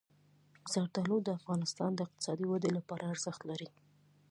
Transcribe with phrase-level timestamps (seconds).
[0.73, 3.69] زردالو د افغانستان د اقتصادي ودې لپاره ارزښت لري.